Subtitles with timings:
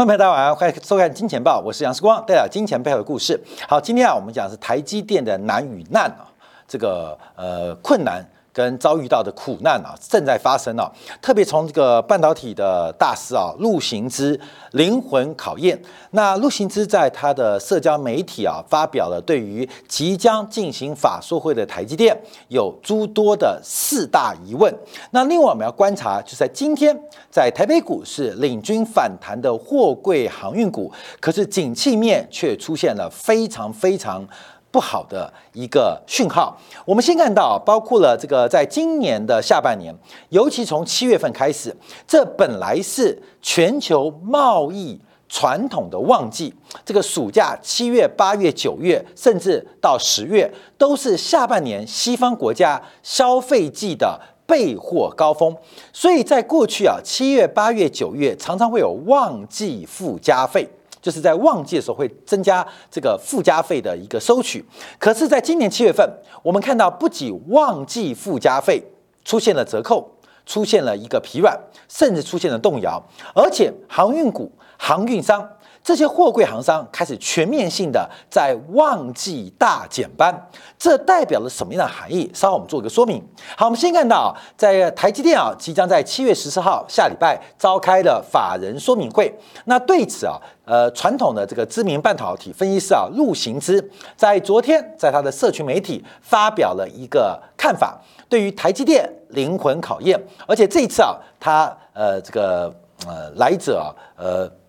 [0.00, 3.38] 众朋友，大家晚上好，欢迎收看《金钱报》，我是杨世光，带来金钱背后的故事。
[3.68, 6.24] 好，今天啊，我们讲的是台积电的难与难啊，
[6.66, 8.24] 这个呃困难。
[8.52, 10.90] 跟遭遇到的苦难啊，正在发生啊！
[11.22, 14.38] 特别从这个半导体的大师啊，陆行之
[14.72, 15.80] 灵魂考验。
[16.10, 22.16] 那陆行之在他的社交媒体啊，发表了对于即将进行法说会的台积电
[22.48, 24.74] 有诸多的四大疑问。
[25.12, 26.98] 那另外我们要观察，就在今天，
[27.30, 34.26] 在台北股市领军反弹的货柜航运股，可是景气面却出现了非常非常。
[34.70, 36.56] 不好的一个讯号。
[36.84, 39.94] 我们先看到，包括了这个，在今年的下半年，
[40.28, 46.54] 尤其从七月份开始，这本来是全球贸易传统的旺季。
[46.84, 55.56] 这个暑假七月、八月、九月，甚至到十月，都是下半年西方国家消费季的备货高峰。
[55.92, 60.68] 所以在过去啊，七月、八月、九月常常会有旺季附加费。
[61.00, 64.64] 就是在旺季的时候会增加这个附加费的一个收取，
[64.98, 66.08] 可是，在今年七月份，
[66.42, 68.82] 我们看到不仅旺季附加费
[69.24, 70.10] 出现了折扣，
[70.44, 73.02] 出现了一个疲软，甚至出现了动摇，
[73.34, 75.48] 而且航运股、航运商。
[75.82, 82.30] 这些货柜行商开始全面性的在旺季大减班，这代表了什么样的含义？
[82.34, 83.20] 稍后我们做一个说明。
[83.56, 89.34] 好，我们先看到在台积电啊，即将在七月十四号下礼拜召开的法人说明会。
[89.64, 90.36] 那对此啊，
[90.66, 100.22] 呃，传统的这个知名半导体分析师啊，陆行之在昨天在他的社群媒体发表了一个看法，对于台积电灵魂考验。
[100.46, 102.72] 而且这一次啊，他呃这个
[103.06, 104.59] 呃来者啊呃。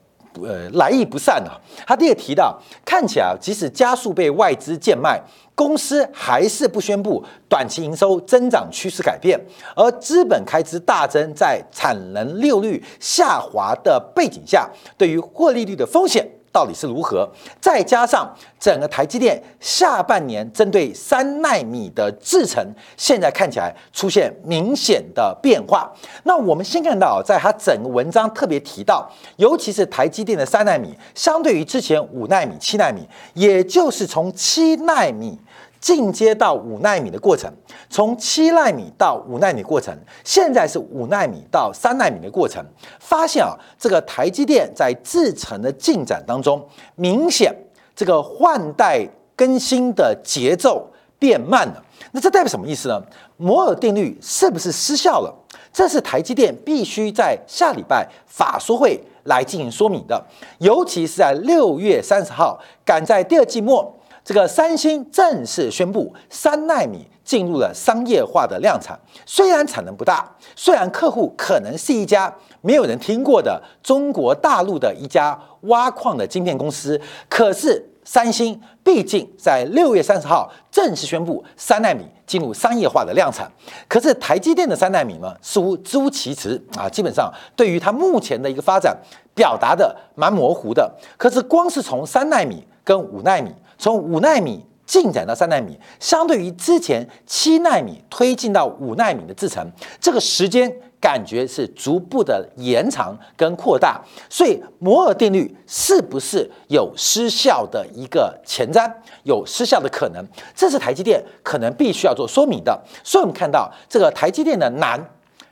[0.41, 1.59] 呃，来意不善啊。
[1.85, 5.21] 他第二提到，看起来即使加速被外资贱卖，
[5.55, 9.39] 公司还是不宣布短期营收增长趋势改变，
[9.75, 16.27] 而资本开支大增，在产能利率下滑的背景下，对于获利率的风险。
[16.51, 17.29] 到底是如何？
[17.59, 22.65] 再加上整个台积电下半年针对三纳米的制程，
[22.97, 25.91] 现在看起来出现明显的变化。
[26.23, 35.39] 那我们先看到，在它整个文章特别提到，尤其是台积电的三纳米，相对于之前五纳米、七纳米，也就是从七纳米。
[35.81, 37.51] 进阶到五纳米的过程，
[37.89, 39.91] 从七纳米到五纳米过程，
[40.23, 42.63] 现在是五纳米到三纳米的过程。
[42.99, 46.63] 发现啊，这个台积电在制程的进展当中，
[46.95, 47.51] 明显
[47.95, 49.03] 这个换代
[49.35, 50.87] 更新的节奏
[51.17, 51.83] 变慢了。
[52.11, 53.01] 那这代表什么意思呢？
[53.37, 55.33] 摩尔定律是不是失效了？
[55.73, 60.23] 这是台积电必须在下礼拜法说会来进行说明的，
[60.59, 63.97] 尤其是在六月三十号，赶在第二季末。
[64.23, 68.99] 这个三星正式宣布，三纳米进入了商业化的量产。
[69.25, 83.51] 虽然产能不大，虽然客户可能是一家没有人听过的中国大陆的一家挖矿的晶片公司，可是三星毕竟在六月三十号正式宣布三纳米进入商业化的量产。
[83.87, 88.95] 可是台积电的三纳米呢，似乎支吾其词啊，基本上对于它目前的一个发展
[89.33, 90.91] 表达的蛮模糊的。
[91.17, 93.51] 可是光是从三纳米跟五纳米。
[93.81, 99.65] 从五纳米进展到三纳米，相对于之前七纳米推进到五纳米的制程，
[99.99, 103.99] 这个时间感觉是逐步的延长跟扩大。
[104.29, 108.87] 所以摩尔定律是不是有失效的一个前瞻，
[109.23, 110.23] 有失效的可能？
[110.53, 112.79] 这是台积电可能必须要做说明的。
[113.03, 115.03] 所以我们看到这个台积电的难。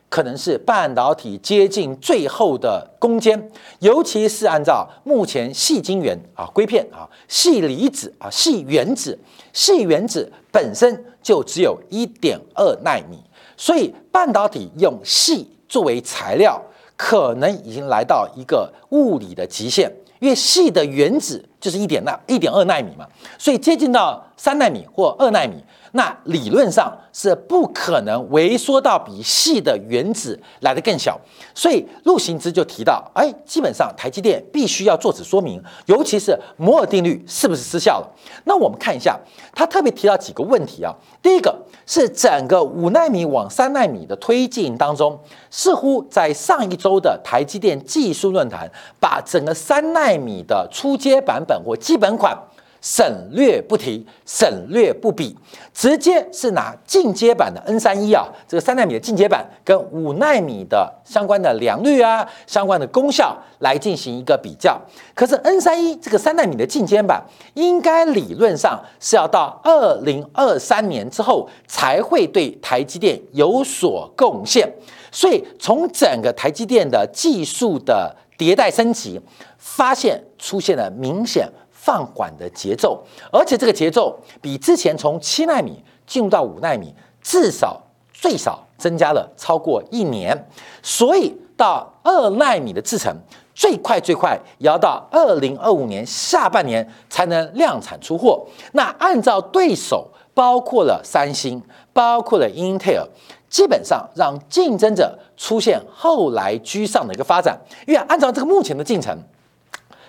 [0.09, 9.17] 可能是半导体接近最后的攻坚，尤其是按照目前细晶圆啊、硅片啊、细离子啊、细原子、
[9.53, 13.23] 细原子本身就只有一点二纳米，
[13.55, 16.59] 所以半导体用细作为材料，
[16.97, 23.07] 可能已经来到一个物理的极限，因为细的原子就是一点纳一点二纳米嘛，
[23.37, 25.63] 所以接近到三纳米或二纳米。
[25.91, 31.19] 那理论上是不可能萎缩到比细的原子来的更小，
[31.55, 38.07] 所以陆行之就提到，哎，基本上台积电必须要做此说明，尤其是摩尔定律是不是失效了？
[38.43, 39.19] 那我们看一下，
[39.51, 40.93] 他特别提到几个问题啊。
[41.23, 41.59] 第一个
[41.91, 45.19] 是整个五纳米往三纳米的推进当中，
[45.49, 48.69] 似乎在上一周的台积电技术论坛，
[48.99, 52.37] 把整个三纳米的初阶版本或基本款。
[52.81, 55.37] 省略不提，省略不比，
[55.73, 64.79] 直接是拿进阶版的 N 三一啊，这个三纳米的进阶版跟五纳米的相关的良率啊、相关的功效来进行一个比较。
[65.13, 67.23] 可是 N 三一这个三纳米的进阶版，
[67.53, 74.71] 应该理论上是要到二零二三年之后才会对台积电有所贡献。
[75.11, 79.19] 所以从整个台积电的技术的迭代升级，
[79.57, 81.49] 发现出现了明显
[81.81, 87.81] 放缓的节奏，而且这个节奏比之前从七纳米进入到五纳米，至少
[88.13, 90.47] 最少增加了超过一年，
[90.83, 93.15] 所以到二纳米的制程。
[93.55, 98.41] 最快最快也要到二零二五年下半年才能量产出货。
[98.71, 101.61] 那按照对手，包括了三星，
[101.91, 103.05] 包括了英特尔，
[103.49, 107.59] 基本上让竞争者出现后来居上的一个发展。
[107.85, 109.17] 因为按照这个目前的进程，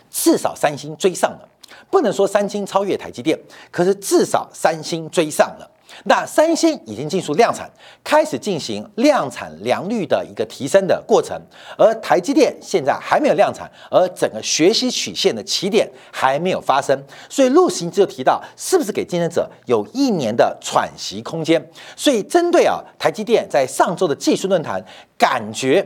[0.08, 1.48] 至少三星追上了，
[1.90, 3.38] 不能说三星超越台积电，
[3.70, 5.70] 可是至少三星追上了。
[6.04, 7.68] 那三星已经进入量产，
[8.04, 11.36] 开始进行量产良率的一个提升的过程，
[11.76, 16.96] 而台积电现在还没有量产，而整个学习曲线的起点还没有发生，
[17.28, 21.60] 所以陆行就提到，是不是给竞争者有一年的喘息空间？
[21.96, 24.80] 所以针对啊台积电在上周的技术论坛，
[25.18, 25.84] 感觉。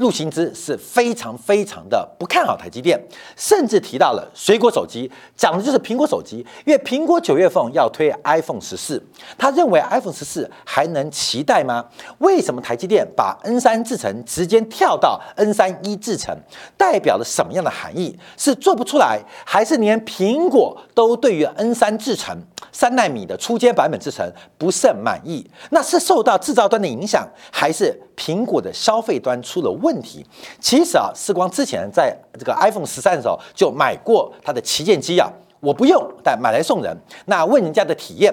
[0.00, 2.98] 陆行之是非常非常的不看好台积电，
[3.36, 9.02] 甚至提到了水果手机，讲的就是苹果手机，因为苹果九月份要推 iPhone 十四，
[9.36, 11.84] 他认为 iPhone 十四还能期待吗？
[12.20, 16.34] 为什么台积电把 N 三制程直接跳到 N 三一制程，
[16.78, 18.18] 代表了什么样的含义？
[18.38, 22.34] 是做不出来，还是连苹果都对于 N 三制程
[22.72, 25.46] 三纳米的初阶版本制程不甚满意？
[25.68, 29.89] 那是受到制造端的影响，还是苹果的消费端出了问？
[29.90, 30.24] 问题
[30.60, 35.28] 其实啊，时光之前在这个 iPhone 十三的时候就买过它的旗舰机啊，
[35.58, 36.96] 我不用，但买来送人。
[37.26, 38.32] 那问人家的体验，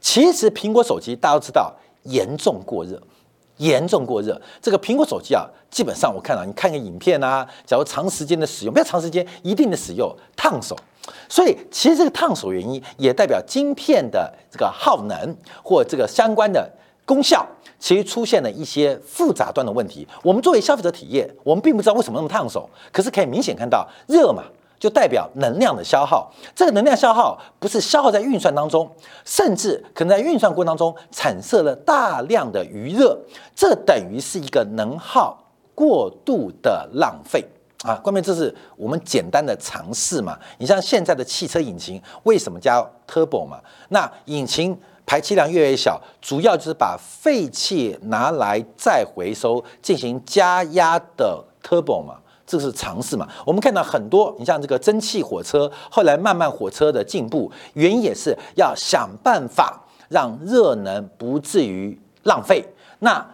[0.00, 1.72] 其实苹果手机大家都知道
[2.02, 3.00] 严重过热，
[3.58, 4.40] 严重过热。
[4.60, 10.76] 这个苹果手机啊，基本上我看到你看个影片啊，假如长时间的使用，不要长时间，一定的使用烫手。
[11.28, 16.68] 所以其实这个烫手原因也代表晶片的这个耗能或这个相关的
[17.06, 17.46] 功效。
[17.78, 20.08] 其实出现了一些复杂端的问题。
[20.22, 24.42] 我们作为消费者体验，我们并不知道为什么那么烫手，可是可以明显看到热嘛，
[24.80, 26.32] 就代表能量的消耗。
[26.54, 28.90] 这个能量消耗不是消耗在运算当中，
[29.26, 33.14] 甚至可能在运算过程当中产生了大量的余热，
[33.54, 35.38] 这等于是一个能耗
[35.74, 37.44] 过度的浪费
[37.82, 37.96] 啊。
[37.96, 40.38] 关键这是我们简单的尝试嘛。
[40.56, 43.60] 你像现在的汽车引擎为什么加 turbo 嘛？
[43.90, 44.74] 那引擎。
[45.06, 53.28] 排气量越来越小，主要就是把废气拿来再回收进行加压的 turbo 嘛，这是尝试嘛。
[53.46, 62.64] 我们看到很多，你像这个蒸汽火车，后来慢慢火车的进步，原因也是要想办法让热能不至于浪费。
[62.98, 63.24] 那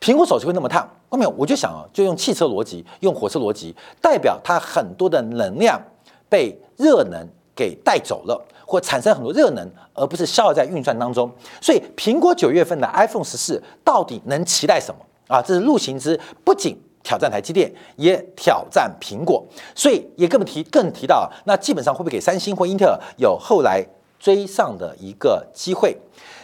[0.00, 5.80] 苹果手机会那么烫，后面我就想啊，就用汽车逻辑，用火车逻辑，代表它很多的能量
[6.28, 8.40] 被热能给带走了。
[8.66, 11.30] 或产生很多热能，而不是消耗在运算当中。
[11.60, 15.40] 所以，苹果九月份的 iPhone 十四到底能期待什么啊？
[15.40, 19.42] 这是陆行之不仅挑战台积电，也挑战苹果。
[19.74, 23.86] 所以，也更提更提到，那基本上会不会给三星或英特尔有后来
[24.18, 25.96] 追上的一个机会？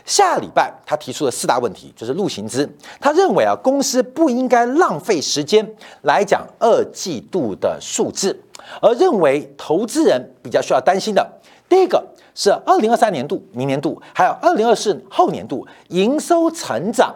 [0.05, 2.69] 下礼拜他提出了四大问题，就是陆行之
[3.01, 5.65] 他认为啊，公司不应该浪费时间
[6.03, 8.37] 来讲二季度的数字，
[8.81, 11.25] 而认为投资人比较需要担心的。
[11.69, 17.15] 第一个是二零二三年度、明年度，还有二零二四后年度营收成长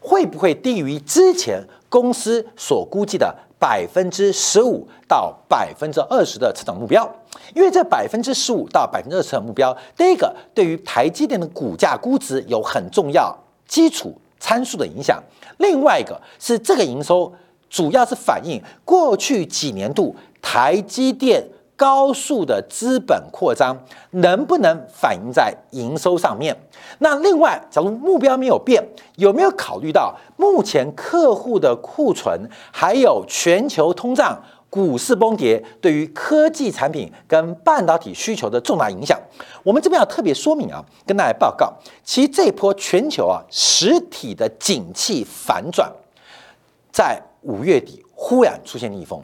[0.00, 7.08] 会不会低于之前公司所估计的百分之十五到百分之二十的成长目标？
[7.54, 15.22] 因为这百分之十五到百分之二十的目标，第一个对于台积电的股价估值有很重要基础参数的影响，
[15.58, 17.32] 另外一个是这个营收
[17.68, 21.44] 主要是反映过去几年度台积电。
[21.82, 23.76] 高速的资本扩张
[24.10, 26.56] 能不能反映在营收上面？
[27.00, 28.80] 那另外，假如目标没有变，
[29.16, 39.18] 有没有考虑到目前客户的库存，还有全球通胀、股市崩跌对于科技产品跟半导体需求的重大影响？
[39.64, 41.72] 我们这边要特别说明啊，跟大家报告，
[42.04, 45.90] 其实这波全球啊实体的景气反转，
[46.92, 49.20] 在五月底忽然出现逆风。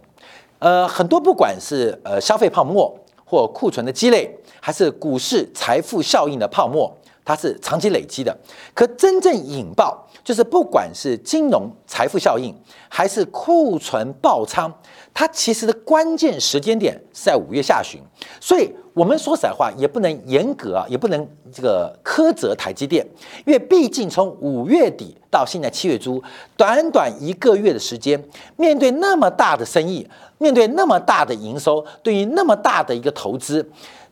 [0.59, 2.93] 呃，很多不管是呃消费泡沫
[3.25, 4.29] 或库存的积累，
[4.61, 6.93] 还是股市财富效应的泡沫，
[7.25, 8.37] 它是长期累积的。
[8.75, 12.55] 可真正引爆，就是不管是金融财富效应，
[12.88, 14.73] 还是库存爆仓，
[15.15, 18.00] 它其实的关键时间点是在五月下旬。
[18.41, 23.07] 所以，我们说实在话，也不能严格啊，也不能这个苛责台积电，
[23.47, 26.21] 因为毕竟从五月底到现在七月初，
[26.57, 28.21] 短短一个月的时间，
[28.57, 30.05] 面对那么大的生意。
[30.40, 33.69] 面对那么大的营收，对于那么大的一个投资，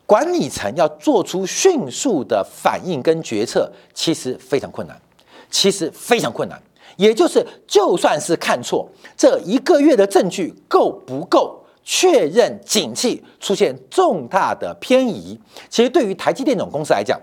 [0.06, 5.00] 管理层要做出迅速的反应跟决策，其实非常困难，
[5.50, 6.60] 其实非常困难。
[6.96, 15.40] 也就是，就算是看错，这一个月的证据够不够确认景气出现重大的偏移。
[15.70, 17.16] 其实对于台积电这种公司来讲，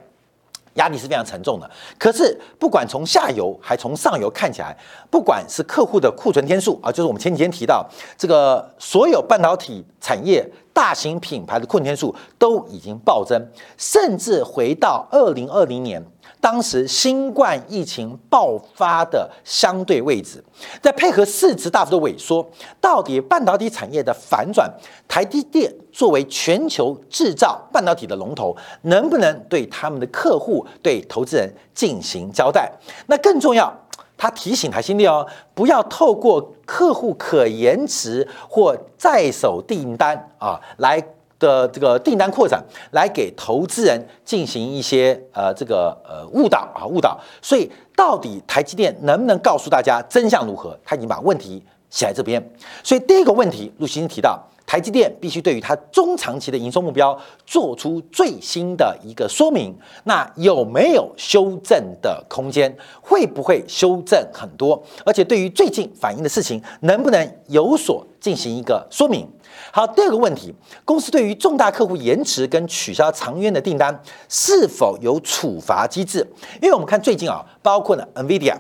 [0.76, 1.70] 压力是非常沉重的。
[2.00, 4.76] 可是，不管从下游还从上游看起来，
[5.12, 7.86] 不管是客户的库存天数啊，就是我们前几天提到
[8.18, 13.46] 这个所有半导体产业大型品牌的库存天数都已经暴增，
[13.78, 16.02] 甚至回到二零二零年。
[16.44, 20.44] 当时新冠疫情爆发的相对位置，
[20.82, 22.46] 再配合市值大幅的萎缩，
[22.82, 24.70] 到底半导体产业的反转，
[25.08, 32.70] 台积电作为全球制造半导体的龙头，能不能对他们的客户、对投资人进行交代？
[33.08, 33.74] 那更重要，
[34.18, 41.02] 他提醒台积电哦，不要透过客户可延迟或在手订单啊来。
[41.44, 50.78] 的这个订单扩展，来给投资人进行一些呃这个呃误导啊误导，所以到底台积电能不能告诉大家真相如何？
[50.86, 51.62] 他已经把问题
[51.94, 52.44] 写在这边，
[52.84, 54.44] 所以第一个问题，陆先生提到。
[54.66, 59.76] 台积电必须对于它中长期的营收目标做出最新的一个说明。
[60.06, 62.76] 那有没有修正的空间？
[63.00, 64.82] 会不会修正很多？
[65.06, 69.28] 而且对于最近反映的事情，能不能有所进行一个说明？
[69.72, 70.52] 好，第二个问题，
[70.86, 76.26] 公司对于重大客户延迟跟取消长约的订单，是否有处罚机制？
[76.62, 78.56] 因为我们看最近啊，包括了 NVIDIA，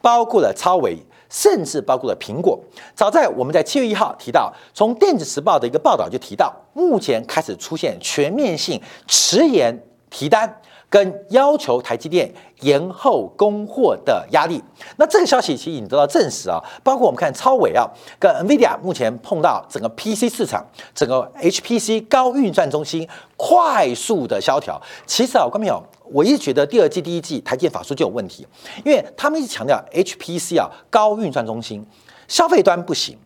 [0.00, 0.96] 包括了超维。
[1.28, 2.58] 甚至包括了苹果。
[2.94, 9.76] 早在我们在七月一号提到，从电子时报的一个报道就提到，目前开始出现全面性迟延
[10.10, 10.60] 提单。
[10.88, 14.62] 跟要求台积电延后供货的压力，
[14.96, 16.62] 那这个消息其实已经得到证实啊。
[16.84, 17.84] 包括我们看超伟啊，
[18.20, 20.64] 跟 NVIDIA 目前碰到整个 PC 市场，
[20.94, 23.06] 整个 HPC 高运算中心
[23.36, 24.80] 快速的萧条。
[25.06, 28.46] 其实啊，观众朋友，我一直觉得第二季、第一季台积法说就有问题，
[28.84, 31.84] 因为他们一直强调 HPC 啊高运算中心，
[32.28, 33.18] 消费端不行，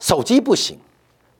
[0.00, 0.78] 手机不行。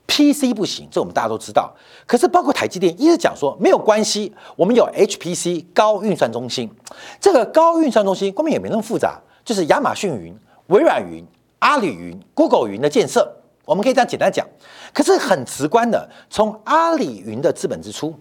[0.07, 1.75] PC 不行，这我们大家都知道。
[2.07, 6.71] 可是包括台积电一直讲说没有关系，我们有 HPC 高运算中心。
[7.19, 10.37] 这个高运算中心根本也没那么复杂，就是亚马逊云、
[10.67, 11.25] 微软云、
[11.61, 13.35] 阿里云、Google 云的建设。
[13.65, 14.47] 我们可以这样简单讲。
[14.93, 18.15] 可是很直观的，从阿里云的资本支出，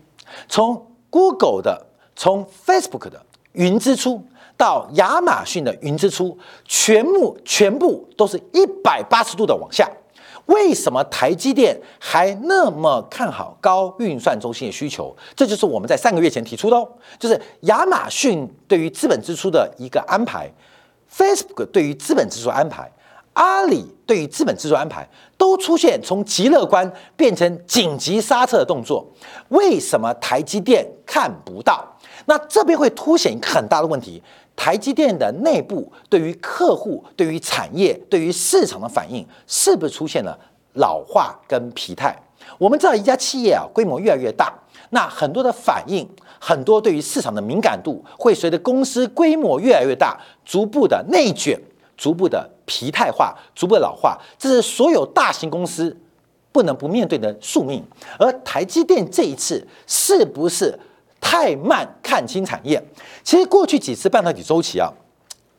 [0.48, 3.22] 从 Google 的、从 Facebook 的
[3.54, 4.24] 云支出，
[4.56, 9.90] 到亚马逊的云支出，全部全部都是一百八十度的往下。
[10.48, 15.16] 为什么台积电还那么看好高运算中心的需求？
[15.36, 16.86] 这就是我们在三个月前提出的哦，
[17.18, 20.52] 就是亚马逊对于资本支出的一个安排
[21.10, 22.92] ，Facebook 对于资本支出安排，
[23.32, 29.10] 阿里对于资本支出安排，都出现从极乐观变成紧急刹车的动作。
[29.48, 31.88] 为什么台积电看不到？
[32.26, 34.22] 那这边会凸显一个很大的问题。
[34.56, 40.38] 台积电的内部对于客户、对于产业、对于市场的反应，是不是出现了
[40.74, 42.16] 老化跟疲态？
[42.60, 44.54] 我们知道一家企业啊，规模越来越大，
[44.92, 46.08] 那很多的反应，
[46.40, 51.60] 很多对于市场的敏感度，会随着公司规模越来越大，逐步的内卷，
[51.98, 55.98] 逐步的疲态化，逐步的老化，这是所有大型公司
[56.52, 57.84] 不能不面对的宿命。
[58.20, 60.78] 而台积电这一次是不是？
[61.26, 62.84] 太慢看清产业，
[63.24, 64.92] 其实过去几次半导体周期啊，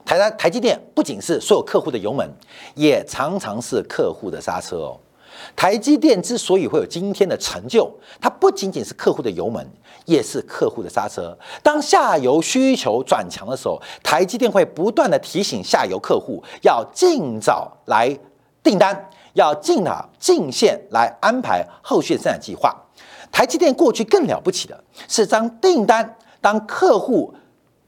[0.05, 2.31] 台台台积电不仅是所有客户的油门，
[2.75, 5.01] 也常常是客户的刹车哦。
[5.57, 7.91] 台积电之所以会有今天的成就，
[8.21, 9.67] 它不仅仅是客户的油门，
[10.05, 11.37] 也是客户的刹车。
[11.61, 18.17] 当下游需求转强的时候，台积电会不断的提醒下游客户要尽早来
[18.63, 22.84] 订单，要尽早进线来安排后续生产计划。
[23.35, 27.35] 台积电过去更了不起的是，当订单、当客户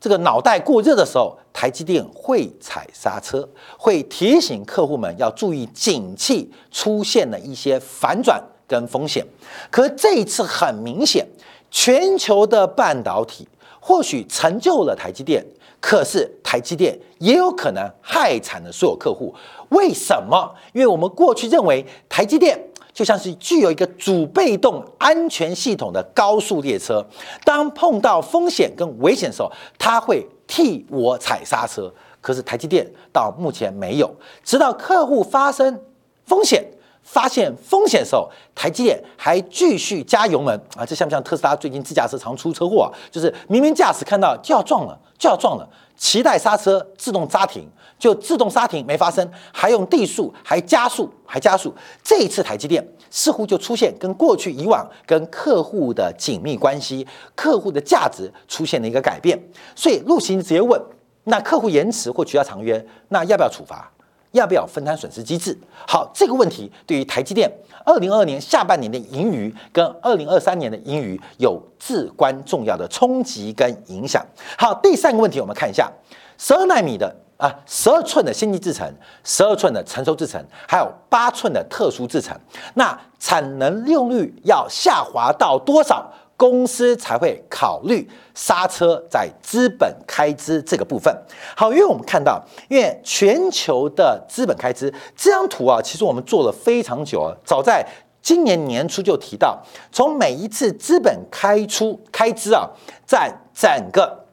[0.00, 3.48] 这个脑袋过热的时候，台积电会踩刹车，
[3.78, 9.24] 会提醒客户们要注意景气出现了一些反转跟风险。
[9.70, 11.24] 可这一次很明显，
[11.70, 13.46] 全球的半导体
[13.78, 15.46] 或许成就了台积电，
[15.80, 19.32] 可是台积电也有可能害惨了所有客户。
[19.68, 20.52] 为什么？
[20.72, 22.60] 因为我们过去认为台积电。
[22.96, 27.04] 就像是具有一个主被动安全系统的高速列车，
[27.44, 31.92] 当碰到风险跟危险的时候，它会替我踩刹车。
[32.22, 34.10] 可是台积电到目前没有，
[34.42, 35.78] 直到客户发生
[36.24, 36.66] 风险、
[37.02, 40.86] 发现风险的时候，台积电还继续加油门啊！
[40.86, 42.88] 这像不像特斯拉最近自驾车常出车祸啊？
[43.10, 47.68] 就是明明驾驶看到就要撞了，就要撞了，期待刹车自动刹停。
[47.98, 51.74] 就自动刹停没发生，还用地速，还加速，还加速。
[52.02, 59.38] 这一次台积电似乎就出现跟过去以往跟客户的紧密关系、客户的价值出现了一个改变。
[59.74, 60.80] 所以陆行直接问：
[61.24, 63.90] 那客户延迟或取消长约，那要不要处罚？
[64.32, 65.56] 要不要分摊损失机制？
[65.88, 67.50] 好，这个问题对于台积电
[67.86, 74.22] 二零二二年下半年的盈余跟二零二三年的盈余有至关重要的冲击跟影响。
[74.58, 75.90] 好，第三个问题我们看一下
[76.36, 78.90] 十二纳米的啊，十二寸的先进制程，
[79.24, 82.36] 十二寸的成熟制程，还有八寸的特殊制程，
[82.74, 86.10] 那产能利用率要下滑到多少？
[86.38, 91.10] 公司才会考虑刹车在资本开支这个部分。
[91.56, 92.38] 好，因为我们看到，
[92.68, 97.82] 因为全球的资本开支这张图啊，其实我们做了非常久啊，早在
[98.20, 99.58] 今年年初就提到，
[99.90, 102.68] 从每一次资本开出开支啊，
[103.06, 104.25] 在整个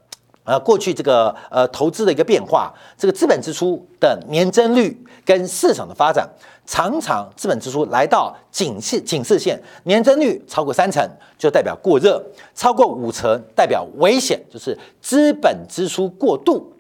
[0.44, 6.30] 啊过去这个呃投资的一个变化，这个资本支出的年增率跟市场的发展。
[6.66, 11.06] 常常资本支出来到警示警示线，年增率超过三成
[11.38, 12.24] 就代表过热，
[12.56, 16.72] 超过五成代表危险，就是资本支出过度、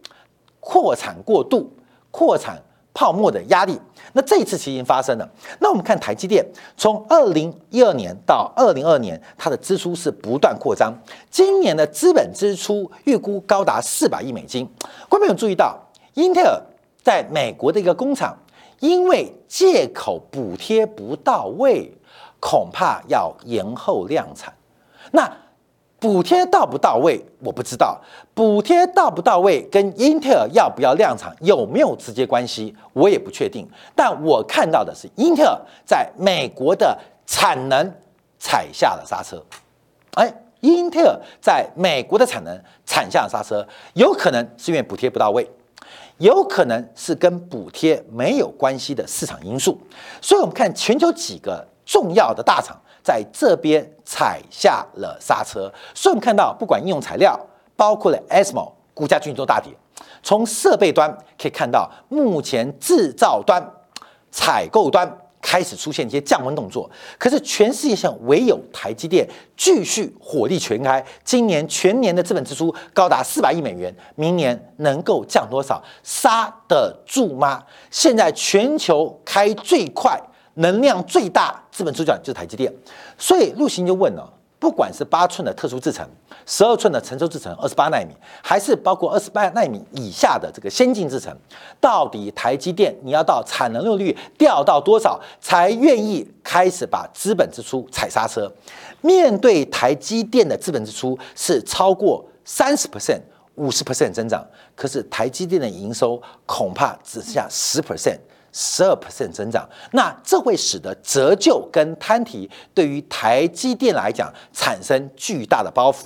[0.62, 1.70] 扩产过度、
[2.12, 2.62] 扩产
[2.94, 3.80] 泡沫的压力。
[4.14, 5.30] 那这一次其实已经发生了。
[5.60, 6.46] 那我们看台积电，
[6.78, 10.94] 从二零一二年到二零二年，它的支出是不断扩张，
[11.30, 14.70] 今年的资本支出预估高达四百亿美金。
[15.10, 15.78] 观众有注意到，
[16.14, 16.62] 英特尔
[17.02, 18.38] 在美国的一个工厂。
[18.80, 21.90] 因为借口补贴不到位，
[22.42, 24.54] 恐怕要延后量产。
[25.12, 25.32] 那
[26.04, 27.98] 补贴到不到位，我不知道。
[28.34, 33.66] 补贴到不到位，跟英特尔要不要量产有没有直接关系，我也不确定。
[33.96, 37.90] 但我看到的是，英特尔在美国的产能
[38.38, 39.42] 踩下了刹车。
[40.16, 40.30] 哎，
[40.60, 45.50] 英特尔在美国的产能踩下了刹车，有可能是因为补贴不到位。
[46.18, 49.80] 有可能是跟补贴没有关系的市场因素，
[50.22, 57.40] 所以我们看全球几个重要的大厂在这边踩下了刹车，所以我们看到不管应用材料，
[57.76, 59.74] 包括了 ASML 股价均都大跌。
[60.22, 63.62] 从设备端可以看到，目前制造端、
[64.32, 65.20] 采购端。
[65.46, 75.84] 开始出现一些降温动作，可是全世界上唯有台积电继续火力全开，今年全年的资本支出高达四百亿美元，明年能够降多少？
[76.02, 77.62] 刹得住吗？
[77.92, 80.18] 现在全球开最快、
[80.56, 82.74] 能量最大资本支出就是台积电，
[83.18, 84.32] 所以陆行就问了。
[84.60, 86.08] 不管是八寸的特殊制程，
[86.46, 91.36] 十二寸的成熟制程，二十八纳米，还是包括二十八纳米以下的这个先进制程，
[91.82, 98.50] 到底台积电你要到产能利用率掉到多少，才愿意开始把资本支出踩刹车？
[99.02, 103.20] 面对台积电的资本支出是超过三十 percent、
[103.56, 108.18] 五十 percent 增长，可是台积电的营收恐怕只剩下十 percent。
[108.54, 116.06] 十二 percent 增长，那这会使得折旧跟摊提对于台积电来讲产生巨大的包袱。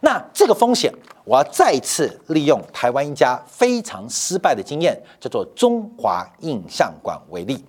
[0.00, 0.92] 那这个风险，
[1.24, 7.64] 我要再次利用台湾一家非常失败的经验，叫做中华印象馆为例。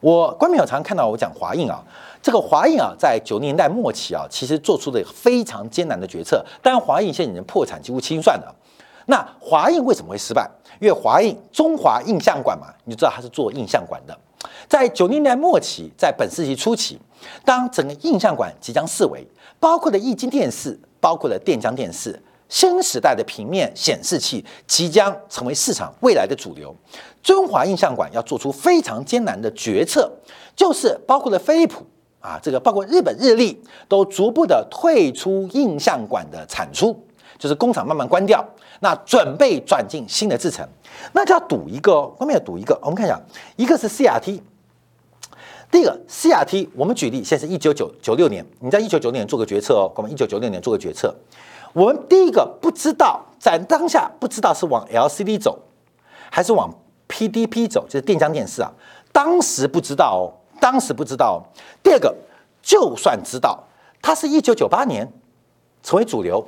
[0.00, 1.82] 我观众有常看到我讲华印啊，
[2.22, 6.44] 这个华印啊，在九年代末期啊，其实做出了非常艰难的决策。
[6.62, 8.54] 当然，华印现在已经破产，几乎清算了。
[9.06, 10.48] 那华印为什么会失败？
[10.80, 14.18] 因为华印中华印象馆嘛，你就知道它是做印象馆的。
[14.68, 16.98] 在九零年代末期，在本世纪初期，
[17.44, 19.26] 当整个印象馆即将四维，
[19.58, 26.74] 包括了液晶电视，包括了电浆电视，新时代的平面显示器即将成为市场未来的主流。
[27.22, 30.10] 中华印象馆要做出非常艰难的决策，
[30.54, 31.82] 就是包括了飞利浦
[32.20, 36.94] 啊，这个包括日本日立都逐步的退出印象馆的产出，
[37.38, 38.46] 就是工厂慢慢关掉。
[38.84, 40.68] 那准备转进新的制程，
[41.14, 42.78] 那就要赌一个，后面要赌一个。
[42.82, 43.18] 我们看一下，
[43.56, 44.42] 一个是 CRT，
[45.70, 51.14] 第一个 CRT，我们举例，现在是一九九九六年，你在一九九六年做个决策哦，我们一九九六年做个决策，
[51.72, 55.58] 我们第一个不知道，在当下不知道是往 LCD 走，
[56.30, 56.70] 还是往
[57.08, 58.70] PDP 走，就是电浆电视啊，
[59.12, 60.24] 当时不知道哦，
[60.60, 61.42] 当时不知道。
[61.82, 62.14] 第二个，
[62.60, 63.64] 就算知道，
[64.02, 65.10] 它是一九九八年
[65.82, 66.46] 成为主流。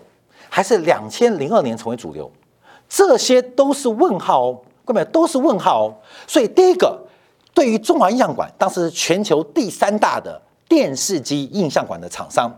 [0.48, 2.30] 还是两千零二年成为主流，
[2.88, 5.94] 这些都是问号哦，各位都是问号哦。
[6.26, 6.98] 所以第一个，
[7.52, 12.50] 对于中华印象馆，当时全球第三大的电视机印象馆的厂商，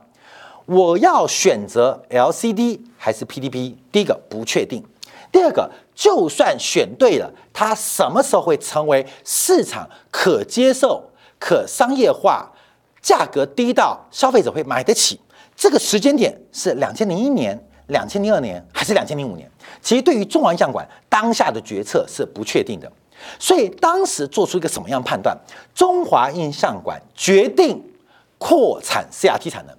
[0.66, 3.74] 我要选择 LCD 还是 PDP？
[3.90, 4.84] 第一个不确定，
[5.32, 12.52] 第二个，就算选对了，它什么时候会成为市场可接受、可商业化、
[13.00, 15.18] 价格低到消费者会买得起？
[15.56, 17.67] 这个时间点是两千零一年。
[17.88, 19.50] 两千零二年还是两千零五年？
[19.82, 22.90] 其实对于中华印象馆当下的决策是不确定的，
[23.38, 25.36] 所以当时做出一个什么样判断？
[25.74, 27.82] 中华印象馆决定
[28.38, 29.76] 扩产 CRT 产能。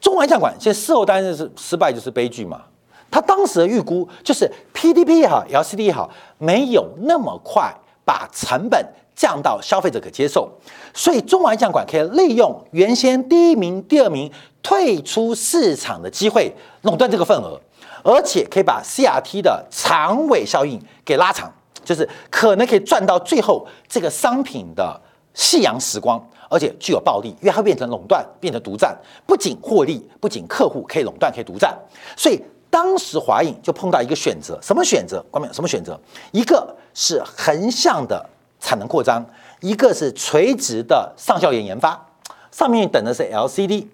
[0.00, 2.62] 中华印象馆现在事后当然是失败就是悲剧嘛。
[3.10, 7.74] 他当时的预估就是 PDP 也好，LCD 也好，没有那么快。
[8.02, 8.84] 把成本
[9.20, 10.50] 降到消费者可接受，
[10.94, 17.60] 所以中华印象馆可以利用原先第一名、第二名退出市场的机会垄断这个份额，
[18.02, 21.52] 而且可以把 CRT 的长尾效应给拉长，
[21.84, 24.98] 就是可能可以赚到最后这个商品的
[25.34, 31.78] 夕阳时光，而且具有暴利，因为它变成垄断，变成独占，不仅获利，不仅客户可以垄断，可以独占，
[32.16, 32.42] 所以。
[32.72, 35.20] 当时华影就碰到一个选择，什么选择？
[35.28, 36.00] 关明什么选择？
[36.30, 38.24] 一个是横向的
[38.60, 39.24] 产能扩张，
[39.60, 42.06] 一个是垂直的上校研研发。
[42.52, 43.86] 上面等的是 LCD，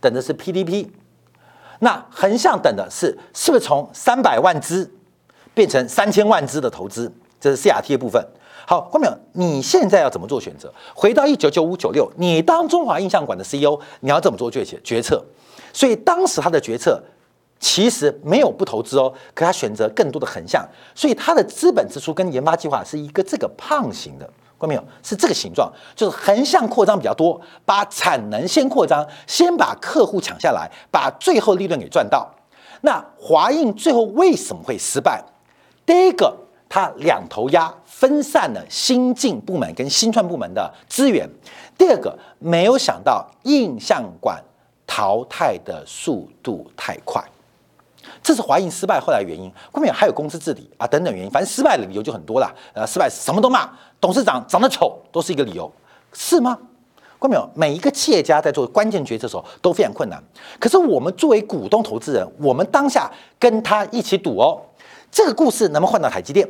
[0.00, 0.88] 等的是 PDP。
[1.80, 4.90] 那横向等的是是不是从三百万只
[5.54, 7.12] 变成三千万只的投资？
[7.40, 8.24] 这是 CRT 的部分。
[8.66, 10.72] 好，郭淼，你现在要怎么做选择？
[10.94, 15.24] 回到一九九五九六，你当中华印象馆的 CEO，你要怎么做决决决策？
[15.72, 17.02] 所以当时他的决策。
[17.60, 24.24] 其实没有不投资哦，可他选择更多的横向，所以他的资本支出跟研发计划是一个这个胖型的，
[24.58, 24.84] 看到没有？
[25.02, 32.28] 是这个形状，就是横向扩张比较多，把产能先扩张，先把客户抢下来，把最后利润给赚到。
[32.80, 35.22] 那华映最后为什么会失败？
[35.84, 36.34] 第一个，
[36.66, 41.28] 它两头压，分散了新进部门跟新创部门的资源；
[41.76, 44.42] 第二个，没有想到印象馆
[44.86, 47.22] 淘汰的速度太快。
[48.22, 52.54] 这是华映失败后来原因，后面还有公司治理啊等等原因，反正失败的理由就很多了。
[52.74, 55.70] 呃，失败什么都骂，董事长长得丑都是一个理由，
[56.12, 56.58] 是吗？
[57.20, 57.46] 看没有？
[57.54, 60.22] 每一个企业家在做关键决策的时候都非常困难。
[60.58, 64.60] 可是我们作为股东投资人，我们当下跟他一起赌哦。
[65.10, 66.48] 这个故事能不能换到台积电？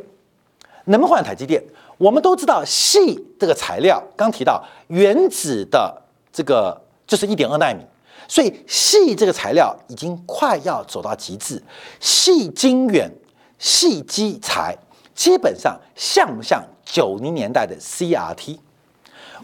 [0.85, 1.61] 能不能换台积电？
[1.99, 6.03] 我们都知道，细这个材料刚提到原子的
[6.33, 7.85] 这个就是一点二纳米。
[8.33, 11.61] 所以，细这个材料已经快要走到极致，
[11.99, 13.11] 细晶圆、
[13.59, 14.79] 细基材
[15.17, 18.61] 基本上像不像九零年代的 CRT？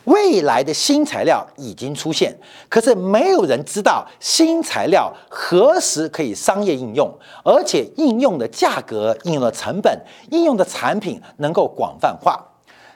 [0.05, 12.41] 未来的新材料已经出现，可是没有人知道新材料何时可以商业应用，而且应用的价格、应用的成本、应用的产品能够广泛化。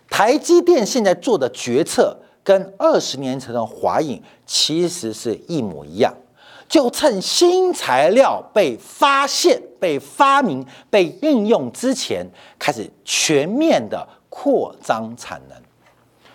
[0.09, 2.16] 台积电现在做的决策。
[2.50, 6.12] 跟二十年前的华影其实是一模一样，
[6.68, 12.26] 就趁新材料被发现、被发明、被应用之前，
[12.58, 15.56] 开始全面的扩张产能。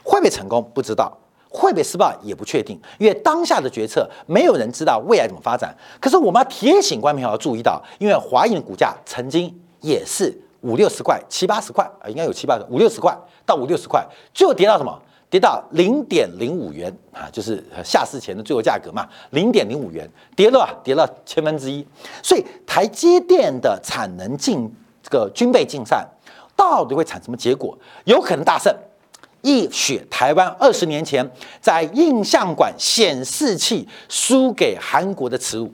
[0.05, 0.71] 会不会成功？
[0.73, 1.11] 不知道；
[1.49, 2.17] 会不会失败？
[2.23, 2.79] 也不确定。
[2.97, 5.75] 因为当下的决策，没有人知道未来怎么发展。
[5.99, 13.13] 可是我们要提醒观众朋友注意到，因为华影的股价曾经也是五六十块、七八十块啊，应该有七八十、五六十块
[13.45, 14.97] 到五六十块，最后跌到什么？
[15.35, 21.85] 跌到零点零五元啊，就是下市前的最后价格嘛，零点零五元跌了啊，跌了千分之一。
[22.23, 26.07] 所以台积电的产能竞这个军备竞赛，
[26.55, 27.77] 到底会产什么结果？
[28.05, 28.73] 有可能大胜，
[29.41, 35.69] 一雪台湾二十年前在印象馆显示器输给韩国的耻辱。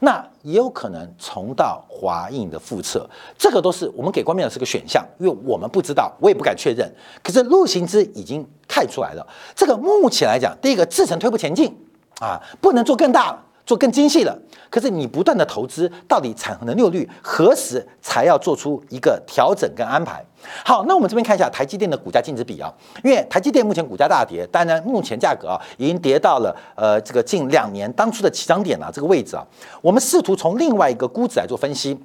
[0.00, 6.92] 那也有可能重蹈华映的覆辙，这个都是我们给观众的是个选项，因为我们不知道，我也不敢确认。
[7.22, 11.74] 可是陆行之已经看出来了，这个目前来讲，第一个制程推步前进
[12.20, 13.42] 啊，不能做更大了。
[13.66, 14.38] 做更精细了，
[14.70, 20.24] 可是你不断的投资，到底产能利率何时才要做出一个调整跟安排？
[20.64, 29.44] 好，那我们这边看一下台积电的股价净值比啊，因为台积电目前股价大跌，当然目前价格啊已经跌到了呃这个近两年当初的起涨点啊这个位置啊，
[29.82, 31.98] 我们试图从另外一个估值来做分析，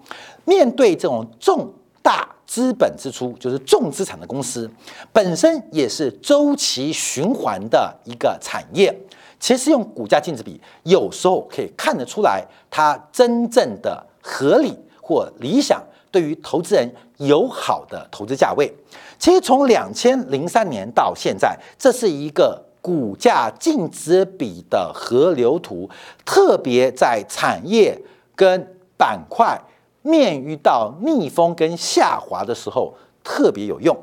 [0.45, 1.71] 面对这种重
[2.01, 4.69] 大资本支出，就是重资产的公司，
[5.13, 8.93] 本身也是周期循环的一个产业。
[9.39, 18.69] 其实用股价净值比，有时候可以看得出来它真正的合理或理想，对于投资人友好的投资价位。
[19.17, 25.89] 其实从两千零三年到现在，这是一个股价净值比的河流图，
[26.25, 27.97] 特别在产业
[28.35, 29.57] 跟板块
[30.01, 33.97] 面遇到逆风跟下滑的时候特别有用。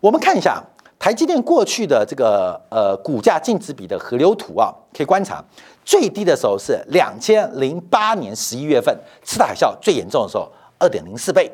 [0.00, 0.62] 我们看一下。
[0.98, 5.42] 台积电过去的这个呃股价净值比的河流图啊，可以观察，
[5.84, 11.50] 最低的时候是两千零八年十一月份次贷海啸最严重的时候，二点零四倍。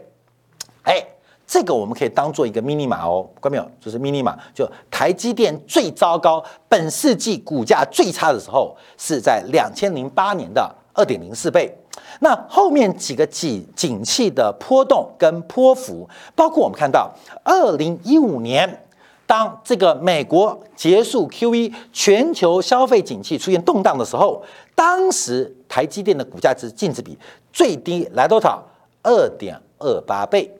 [0.82, 1.02] 哎，
[1.46, 3.66] 这个我们可以当做一个 mini 码哦，关没有？
[3.80, 11.74] 就是 mini 码，就台积电最糟糕，本世纪股价最差的时候是在两千零八年的二点零四倍。
[12.20, 17.12] 那后面几个景景气的波动跟波幅，包括我们看到
[17.44, 18.84] 二零一五年。
[19.26, 24.42] 当这个美国结束 QE，全球消费景气出现动荡的时候，
[24.74, 27.18] 当时台积电的股价值净值比
[27.52, 28.64] 最低来多少？
[29.02, 30.50] 二点二八倍。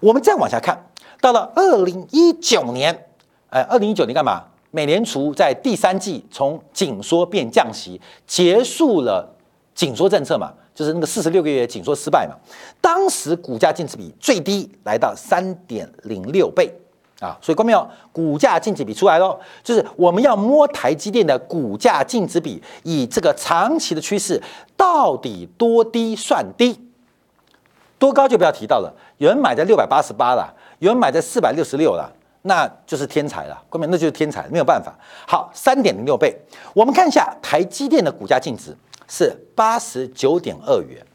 [0.00, 0.84] 我们再往下看，
[1.20, 3.06] 到了二零一九年，
[3.50, 4.42] 哎，二零一九年干嘛？
[4.72, 9.32] 美联储在第三季从紧缩变降息，结束了
[9.76, 12.34] 紧缩政策嘛，就是那个四十六个月紧缩失败嘛。
[12.80, 16.72] 当时股价净值比最低来到三点零六倍
[17.20, 17.88] 啊，所以关没有？
[18.12, 24.42] 股价净值比出来喽，就是我们要摸台积电的股价净值比，以这个长期的趋势
[24.76, 26.80] 到底多低算低，
[27.98, 28.92] 多高就不要提到了。
[29.18, 32.12] 有人买在六百八十八了，有人买在四百六十六了。
[32.44, 34.92] 那就是天才了，关键那就是天才，没有办法。
[35.28, 36.36] 好，三点零六倍，
[36.74, 38.76] 我们看一下台积电的股价净值
[39.14, 41.06] 是八十九点二元，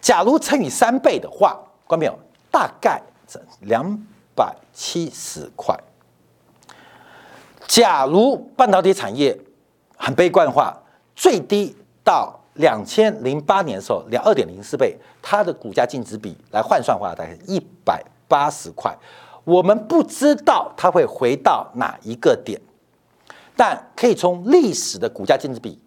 [0.00, 2.18] 假如乘以三倍的话，关没有？
[2.50, 3.00] 大概
[3.60, 3.96] 两
[4.34, 5.78] 百七十块。
[7.68, 9.38] 假如半导体产业
[9.96, 10.76] 很悲观的话，
[11.14, 18.92] 最低到两千零八年的时候，两二点零四倍，它的股价净值比来换算的话，大概一百八十块。
[19.44, 22.60] 我们不知道它会回到哪一个点，
[23.54, 25.80] 但可以从历史的股价净值比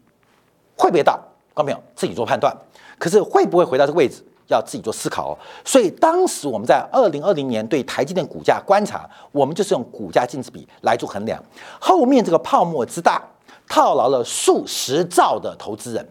[0.77, 1.19] 会不会到，
[1.53, 2.55] 观众朋友自己做判断。
[2.97, 5.33] 可是会不会回到这个位置，要自己做思考哦。
[5.65, 11.43] 所以当时我们在二零二零年对台积电股价观察，我们就是用股价净值比来做衡量。
[11.79, 13.21] 后面这个泡沫之大，
[13.67, 16.07] 套牢了数十兆的投资人，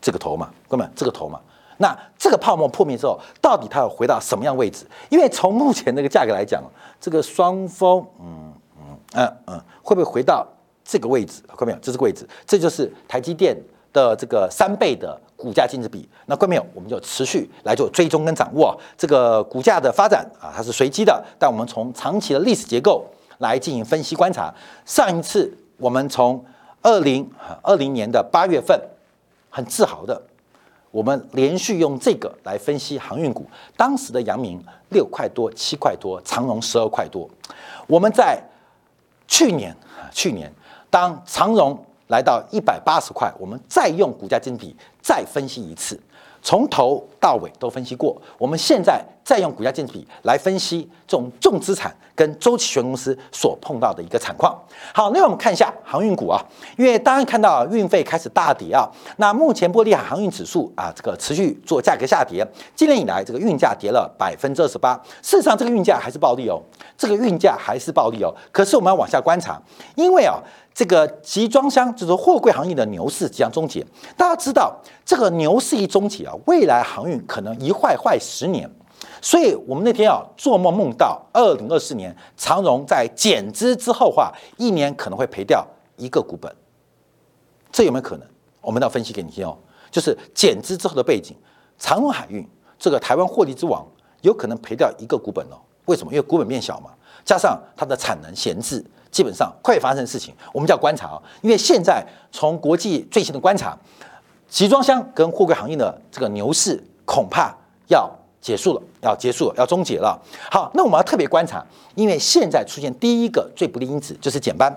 [0.00, 1.38] 这个头嘛，哥们，这个头嘛。
[1.78, 4.86] 那这个泡沫破灭之后，到底它要回到什么样位置？
[5.10, 6.62] 因为从目前那个价格来讲，
[6.98, 10.46] 这个双峰，嗯嗯嗯嗯，会不会回到
[10.82, 11.42] 这个位置？
[11.48, 11.78] 看到没有？
[11.82, 13.54] 这是位置，这就是台积电
[13.96, 16.06] 的这个三倍的股价净值比。
[16.26, 16.66] 那看到没有？
[16.74, 23.04] 我们就持续来做追踪跟掌握这个股价的发展啊，它是随机的，但我们从长期的历史结构
[23.38, 24.52] 来进行分析观察。
[24.84, 26.44] 上一次我们从
[26.82, 27.28] 二零
[27.62, 28.78] 二零年的八月份，
[29.48, 30.20] 很自豪的。
[30.90, 37.28] 我们连续用这个来分析航运股，当时的阳明六块多、七块多，长荣十二块多。
[37.86, 38.42] 我们在
[39.28, 39.76] 去年，
[40.10, 40.50] 去年
[40.88, 41.78] 当长荣
[42.08, 45.98] 来到一百八十块，我们再用股价金比再分析一次。
[46.42, 54.56] 从头到尾都分析过，我们现在再用股价净值比来分析这种重资产跟周期权公司所碰到的一个惨况。
[54.94, 56.40] 好，那我们看一下航运股啊，
[56.78, 66.62] 因为当然看到运费开始大跌啊，那目前玻璃海航运指数啊，这个持续做价格下跌，今年以来这个运价跌了百分之二十八，事实上这个运价还是暴利哦，
[66.96, 69.60] 这个运价还是暴利哦，可是我们要往下观察，
[69.96, 70.40] 因为啊。
[70.76, 73.82] 这个集装箱就是货柜行业的牛市即将终结。
[74.14, 78.70] 大家知道，这个牛市一终结啊，未来航运可能一坏坏十年。
[79.22, 86.54] 所以我们那天啊，做梦梦到二零二四年长荣在减资之后话，一年可能会赔掉一个股本。
[87.72, 88.28] 这有没有可能？
[88.60, 89.56] 我们要分析给你听哦。
[89.90, 91.34] 就是减资之后的背景，
[91.78, 92.46] 长荣海运
[92.78, 93.82] 这个台湾获利之王，
[94.20, 95.56] 有可能赔掉一个股本哦。
[95.86, 96.12] 为什么？
[96.12, 96.90] 因为股本变小嘛，
[97.24, 98.84] 加上它的产能闲置。
[99.16, 103.74] 基本上快发生的事情，我们叫观察啊，因为现在从国际最新的观察，
[104.46, 107.50] 集装箱跟货柜行业的这个牛市恐怕
[107.86, 108.06] 要
[108.42, 110.20] 结束了，要结束了，要终结了。
[110.50, 114.70] 好，那我们要特别观察，因为现在出现第一个最不利因子就是减班，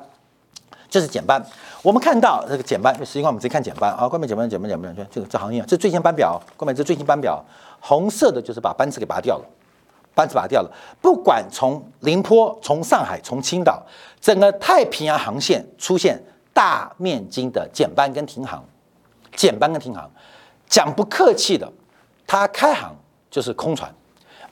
[0.88, 1.46] 就是减班。
[1.82, 7.44] 我们看到这个减班，实际上我们直接看减班啊，关门减班减班减班，这个这行业这最新班表，关门这最新班表，
[7.82, 9.46] 红色的就是把班次给拔掉了。
[10.16, 13.82] 班子拔掉了，不管从宁波、从上海、从青岛，
[14.20, 16.22] 整个太平洋航线出现
[16.54, 18.64] 大面积的减班跟停航，
[19.36, 20.10] 减班跟停航，
[20.68, 21.72] 讲不客气的，
[22.28, 22.96] 它开航
[23.32, 23.94] 就是空船，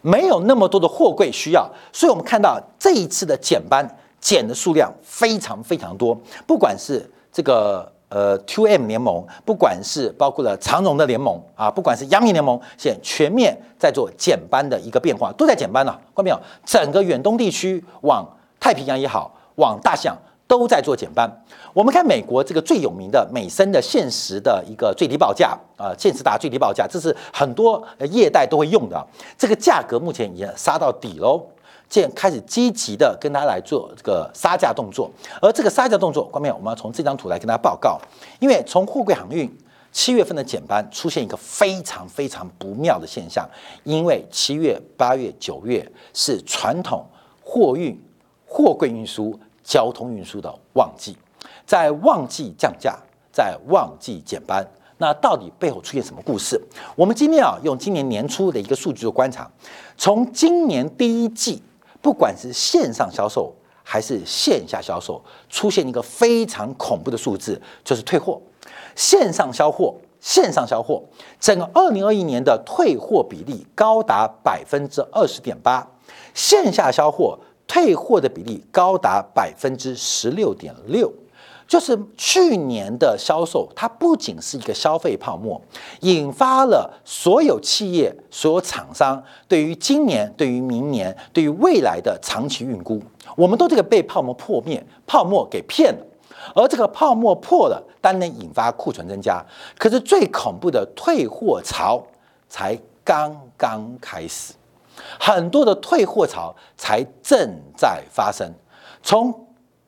[0.02, 3.86] 没有那么多的货柜需要，所以我们看到这一次的减班
[4.20, 7.92] 减的数量非常非常多，不管是这个。
[8.10, 15.92] 呃，Two M 联盟，不管是包括了长荣的联盟啊，不管是阳明联盟，现在全面在做减班的一个变化，都在减班了。
[16.16, 16.40] 看到没有？
[16.66, 18.26] 整个远东地区往
[18.60, 20.16] 太平洋也好，往大象
[20.48, 21.30] 都在做减班。
[21.74, 29.06] 我们看美国这个最有名的美森的现时的一个最低报价啊，限时达最低报价，这是很多业代都会用的。
[29.38, 31.46] 这个价格目前已经杀到底喽。
[31.90, 35.10] 现开始积极的跟他来做这个杀价动作，
[35.42, 38.00] 而这个杀价动作，关面我们要从这张图来跟大家报告，
[38.40, 39.50] 因为从货柜航运
[39.92, 43.50] 七月份的减班出现一个非常非常不妙的现象，
[43.84, 47.06] 因为七月、八月、九月是传统
[47.42, 47.98] 货运、
[48.46, 51.18] 货柜运输、交通运输的旺季，
[51.66, 52.96] 在旺季降价，
[53.32, 54.64] 在旺季减班，
[54.98, 56.62] 那到底背后出现什么故事？
[56.98, 59.50] 我们今天啊，用今年年初的一个数据做观察，
[59.98, 61.64] 从今年第一季。
[62.08, 68.42] 不管是线上销售还是线下销售，出现一个非常恐怖的数字，就是退货。
[68.96, 71.04] 线上销货，线上销货，
[71.38, 75.86] 整个二零二一年的退货比例高达百分之二十点八，
[76.34, 81.12] 线下销货退货的比例高达百分之十六点六。
[81.68, 85.62] 就是去年的销售，它不仅是一个消费泡沫，
[86.00, 93.02] 引发了所有企业、所有厂商对于今年、对于明年、对于未来的长期预估，
[93.36, 96.00] 我们都这个被泡沫破灭、泡沫给骗了。
[96.56, 99.46] 而这个泡沫破了，当然引发库存增加。
[99.78, 102.02] 可是最恐怖的退货潮
[102.48, 104.54] 才刚刚开始，
[105.20, 108.50] 很多的退货潮才正在发生。
[109.04, 109.48] 从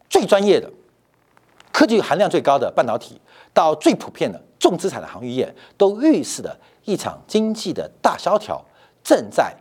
[0.10, 0.70] 最专业的。
[1.72, 3.20] 科技含量最高的半导体，
[3.54, 8.64] 到最普遍的重资产的航运业，都预示着一场经济的大萧条
[9.04, 9.56] 正在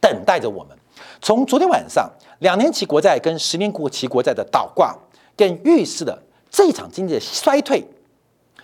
[0.00, 0.76] 等待着我们。
[1.20, 4.96] 从昨天晚上两年期国债跟十年国期国债的倒挂，
[5.36, 7.84] 更预示了这场经济的衰退，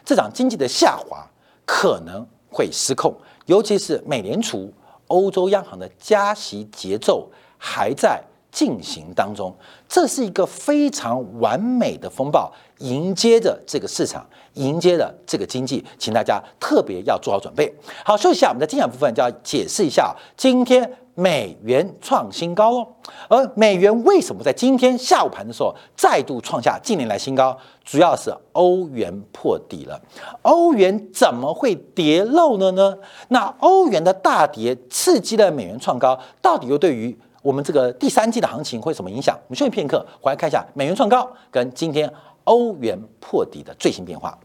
[0.05, 1.27] 这场经济的下滑
[1.65, 3.15] 可能会失控。
[3.47, 4.73] 尤其是美联储、
[5.09, 7.29] 欧洲央行的加息节奏
[7.59, 8.23] 还在
[8.55, 9.53] 进行当中，
[9.89, 12.51] 这是一个非常完美的风暴。
[12.79, 17.73] 迎接着这个市场，迎接着这个经济，请大家特别要做好准备。
[18.05, 22.87] 好，休息一下，我们的精讲部分就要解释一下，今天美元创新高哦。
[23.29, 27.57] 而美元为什么在今天下午盘的时候再度创下近年来新高？
[27.85, 30.01] 主要是欧元破底了。
[30.43, 32.97] 欧元怎么会跌漏了呢？
[33.29, 39.37] 那欧元的大跌刺激了美元创高，到底又对于我们这个第三季的行情会什么影响？
[39.37, 42.11] 我们休息片刻，回来看一下美元创高跟今天。
[42.47, 44.39] 欧元破底的最新变化。